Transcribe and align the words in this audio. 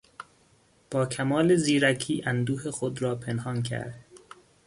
با 0.91 1.05
کمال 1.05 1.55
زیرکی 1.55 2.23
اندوه 2.25 2.71
خود 2.71 3.01
را 3.01 3.15
پنهان 3.15 3.63
کرد. 3.63 4.05